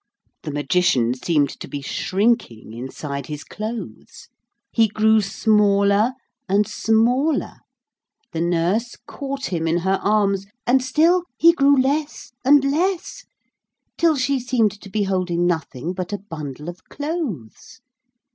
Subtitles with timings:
[0.41, 4.29] The Magician seemed to be shrinking inside his clothes.
[4.71, 6.13] He grew smaller
[6.49, 7.57] and smaller.
[8.31, 13.25] The nurse caught him in her arms, and still he grew less and less,
[13.95, 17.79] till she seemed to be holding nothing but a bundle of clothes.